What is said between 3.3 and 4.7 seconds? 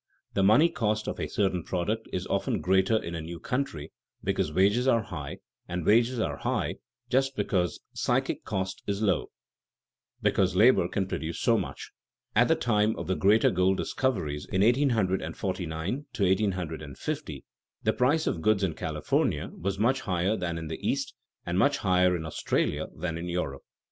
country because